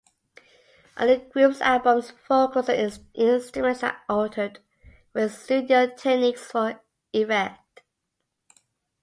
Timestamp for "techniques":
5.95-6.43